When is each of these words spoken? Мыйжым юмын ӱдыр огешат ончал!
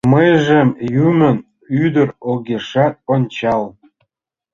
Мыйжым 0.11 0.69
юмын 1.07 1.37
ӱдыр 1.83 2.09
огешат 2.31 2.93
ончал! 3.13 3.63